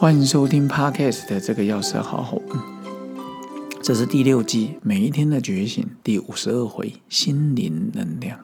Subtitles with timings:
[0.00, 2.40] 欢迎收听 Podcast 的这个钥匙好好。
[3.82, 8.38] 这是第六季每一天的觉醒第五十二回心灵能量。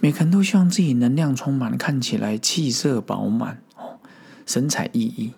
[0.00, 3.96] 每个人都希望自己能量充满，看起来气色饱满哦，
[4.44, 5.30] 神采奕奕。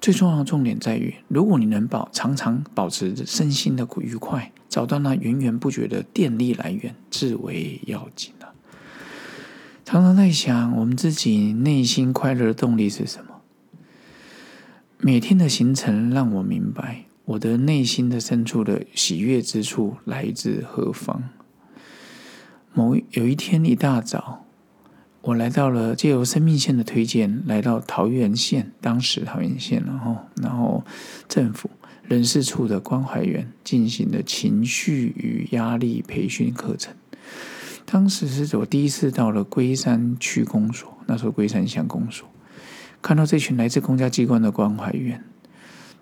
[0.00, 8.50] 最重要的重点在于，如果你能保常常保持身心的愉快，找到那源源不绝的电力来源，至为要紧啊。
[9.84, 13.33] 常常在想，我们自己内心快乐的动力是什么？
[15.06, 21.24] 每天的行程让我明白，我的内心的深处的喜悦之处来自何方。
[22.72, 24.46] 某有一天一大早，
[25.20, 30.82] 我来到了借由生命线的推荐，来到桃园县，当时桃园县，然后然后
[31.28, 31.68] 政府
[32.04, 36.94] 人事处的关怀员进行的情绪与压力培训课程。
[37.84, 42.26] 当时是我第一次到了龟山区公所，那时候龟山乡公所。
[43.04, 45.22] 看到这群来自公家机关的关怀员，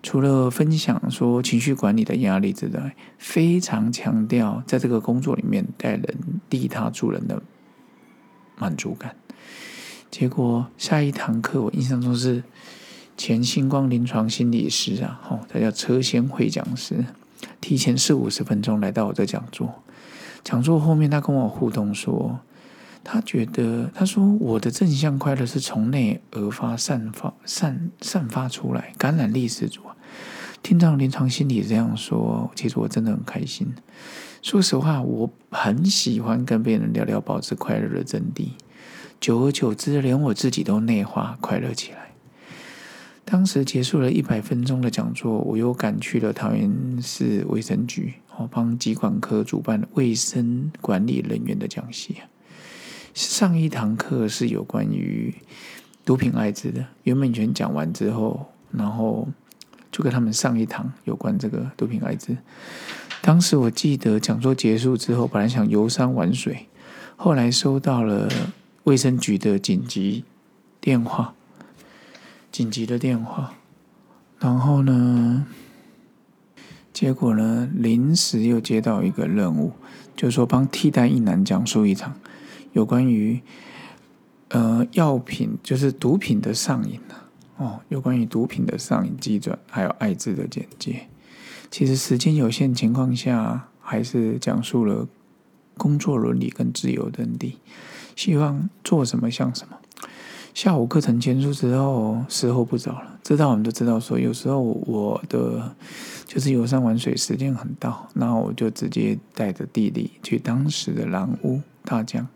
[0.01, 6.17] 除了分享说情绪管理的压力之外，非常强调在这个工作里面带人
[6.49, 7.41] 利他助人的
[8.57, 9.17] 满足感。
[10.09, 12.41] 结果下一堂课，我印象中是
[13.17, 17.03] 前星光临床心理师啊，哦，他叫车先会讲师，
[17.59, 19.83] 提前四五十分钟来到我这讲座。
[20.41, 22.39] 讲座后面，他跟我互动说。
[23.03, 29.95] 他觉得，他说我的正向快乐是从内而发、散发、散散发出来，感染力十足啊！
[30.61, 33.67] 听到临床心理这样说，其实我真的很开心。
[34.41, 38.51] 说实话，我很喜欢跟别人聊聊保持快乐的真谛。
[39.19, 42.11] 久而久之，连我自己都内化快乐起来。
[43.25, 52.17] 当时结束了一百分钟的讲座，我又赶去了桃园市卫生局，我帮疾管科主办卫生管理人员的讲习。
[53.13, 55.33] 上一堂课是有关于
[56.03, 59.27] 毒品艾滋的，原本全讲完之后，然后
[59.91, 62.35] 就跟他们上一堂有关这个毒品艾滋。
[63.21, 66.67] 当时我记得讲座结束之后，本来想游山玩水，
[67.15, 68.27] 后来收到了
[68.83, 70.25] 卫生局的紧急
[70.81, 71.35] 电话，
[72.51, 73.53] 紧急的电话，
[74.39, 75.45] 然后呢，
[76.91, 79.71] 结果呢，临时又接到一个任务，
[80.17, 82.19] 就是说帮替代一男讲述一场。
[82.73, 83.41] 有关于
[84.49, 87.15] 呃药品，就是毒品的上瘾呐，
[87.57, 91.07] 哦，有关于毒品的上瘾机转，还有艾滋的简介。
[91.71, 95.07] 其实时间有限情况下，还是讲述了
[95.77, 97.57] 工作伦理跟自由等地。
[98.15, 99.77] 希望做什么像什么。
[100.53, 103.19] 下午课程结束之后，时候不早了。
[103.23, 105.75] 知道我们都知道，说有时候我的
[106.33, 112.27] 就是游山玩水时间很到，然后我就直接带着弟弟去当时的蓝屋大江。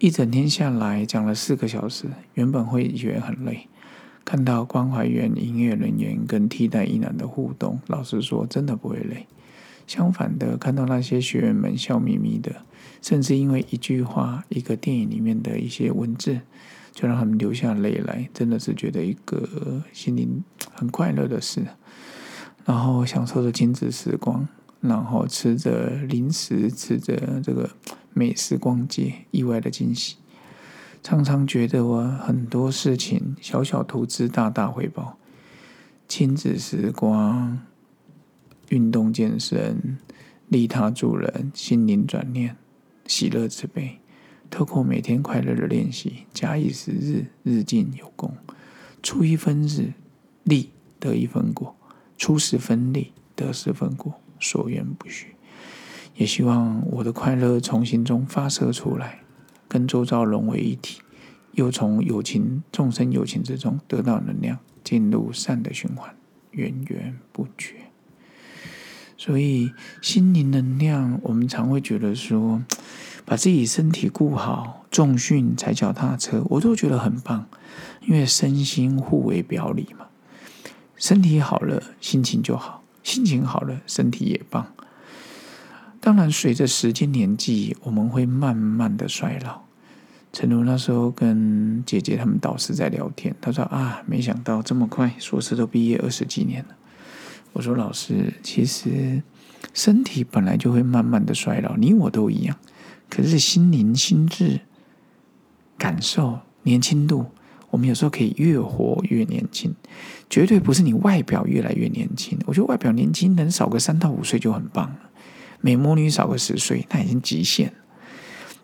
[0.00, 3.68] 一整天下来讲了四个小时，原本会觉得很累，
[4.24, 9.28] 看到关怀员、营业人员跟替代医男的互动，老实说真的不会累。
[9.86, 12.52] 相反的，看到那些学员们笑眯眯的，
[13.00, 16.40] 甚至因为一句话、一个电影里面的一些文字。
[16.94, 20.44] 就让他们流下泪来，真的是觉得一个心灵
[20.74, 21.64] 很快乐的事。
[22.64, 24.46] 然后享受着亲子时光，
[24.80, 27.70] 然后吃着零食，吃着这个
[28.12, 30.16] 美食逛街，意外的惊喜。
[31.02, 35.18] 常常觉得我很多事情小小投资，大大回报。
[36.06, 37.58] 亲子时光，
[38.68, 39.98] 运动健身，
[40.48, 42.56] 利他助人，心灵转念，
[43.06, 43.98] 喜乐慈悲。
[44.50, 48.36] 透过每天快乐的练习，假以时日，日进有功。
[49.02, 49.94] 出一分日
[50.44, 51.74] 力，得一分果；
[52.22, 54.14] 出十分力，得十分果。
[54.38, 55.34] 所愿不虚。
[56.14, 59.22] 也希望我的快乐从心中发射出来，
[59.66, 61.00] 跟周遭融为一体，
[61.50, 66.14] 又从友情众生友情之中得到能量，进入善的循环，
[66.52, 67.74] 源源不绝。
[69.16, 72.62] 所以心灵能量，我们常会觉得说。
[73.24, 77.46] 把自己身体顾好，重训、踩脚踏车，我都觉得很棒，
[78.00, 80.06] 因为身心互为表里嘛。
[81.02, 84.72] 身体好了，心情就好；心情好了，身体也棒。
[86.00, 89.62] 当然，随着时间年纪，我们会慢慢的衰老。
[90.32, 96.76] 陈如那时候跟姐姐他们导师在聊天，他说：“啊，没想到这么快，硕士都毕业二十几年了。”
[97.52, 99.24] 我说：“老师，其实
[99.74, 102.56] 身体本来就会慢慢的衰老，你我都一样。”
[103.10, 104.60] 可是心灵、心智、
[105.76, 107.26] 感受、年轻度，
[107.72, 109.74] 我们有时候可以越活越年轻，
[110.28, 112.38] 绝对不是你外表越来越年轻。
[112.44, 115.10] 我觉得外表年轻能少个三到五岁就很棒了，
[115.62, 117.72] 美魔女少个十岁那已经极限。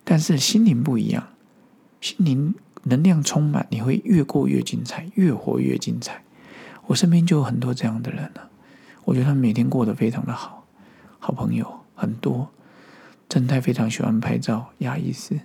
[0.05, 1.27] 但是心灵不一样，
[2.03, 6.23] 心灵能量充满，你会越过越精彩，越活越精彩。
[6.89, 8.51] 我身边就有很多这样的人了，
[9.07, 10.67] 我觉得他们每天过得非常的好，
[11.19, 12.51] 好朋友很多。
[13.27, 15.41] 正太非常喜欢拍照，亚医师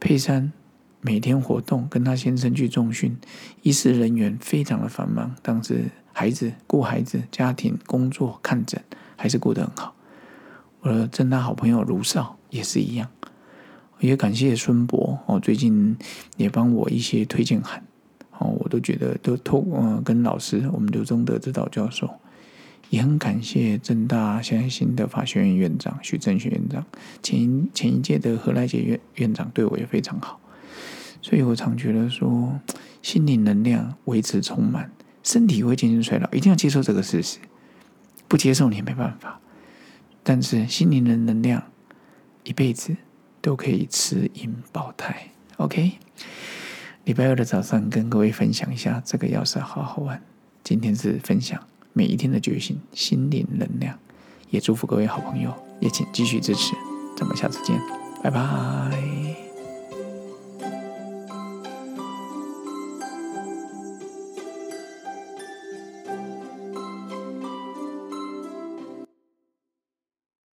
[0.00, 0.52] 佩珊
[1.00, 3.16] 每天活动，跟他先生去重训，
[3.62, 8.82] 医师人员非常的繁忙，当时孩子顾孩子、家庭、工作、看诊，
[9.16, 9.94] 还是过得很好。
[10.80, 13.08] 我的正大好朋友卢少也是一样，
[14.00, 15.96] 也感谢孙博哦，最近
[16.36, 17.82] 也帮我一些推荐函
[18.38, 22.08] 哦，我都觉得都透嗯跟老师我们刘忠德指导教授，
[22.90, 26.84] 也很感谢正大现在新的法学院院长徐正学院长，
[27.22, 30.40] 前前一届的何来杰院院长对我也非常好，
[31.28, 32.58] 所以我常觉得说
[33.02, 34.90] 心灵能量维持充满，
[35.22, 37.36] 身体会渐渐衰老，一定要接受这个事实，
[38.26, 39.38] 不接受你也没办法。
[40.22, 41.62] 但是心灵的能量，
[42.44, 42.96] 一辈子
[43.42, 45.28] 都可以持盈保泰。
[45.58, 45.98] OK，
[47.04, 50.22] 礼拜二的早上跟各位分享一下这个钥匙，好好玩。
[50.64, 53.98] 今天是分享每一天的决心，心灵能量，
[54.48, 56.74] 也祝福各位好朋友，也请继续支持。
[57.18, 57.78] 咱们下次见，
[58.22, 59.17] 拜拜。